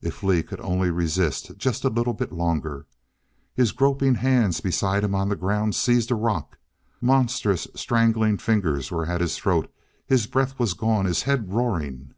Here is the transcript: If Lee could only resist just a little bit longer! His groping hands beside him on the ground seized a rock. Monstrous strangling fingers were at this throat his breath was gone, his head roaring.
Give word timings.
If 0.00 0.22
Lee 0.22 0.44
could 0.44 0.60
only 0.60 0.88
resist 0.92 1.56
just 1.56 1.82
a 1.82 1.88
little 1.88 2.12
bit 2.12 2.30
longer! 2.30 2.86
His 3.56 3.72
groping 3.72 4.14
hands 4.14 4.60
beside 4.60 5.02
him 5.02 5.16
on 5.16 5.28
the 5.28 5.34
ground 5.34 5.74
seized 5.74 6.12
a 6.12 6.14
rock. 6.14 6.58
Monstrous 7.00 7.66
strangling 7.74 8.38
fingers 8.38 8.92
were 8.92 9.06
at 9.06 9.18
this 9.18 9.36
throat 9.36 9.68
his 10.06 10.28
breath 10.28 10.60
was 10.60 10.74
gone, 10.74 11.06
his 11.06 11.24
head 11.24 11.52
roaring. 11.52 12.14